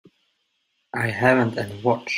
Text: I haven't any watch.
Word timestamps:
I 0.95 1.11
haven't 1.11 1.59
any 1.59 1.79
watch. 1.83 2.09